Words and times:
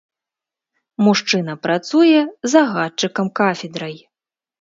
Мужчына 1.07 1.53
працуе 1.65 2.21
загадчыкам 2.53 3.27
кафедрай. 3.41 3.95